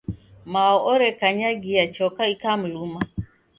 Mao 0.53 0.77
orekanyangia 0.93 1.83
choka 1.95 2.23
ikamluma. 2.33 3.01